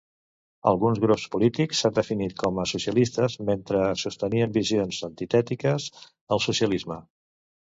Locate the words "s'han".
1.83-1.93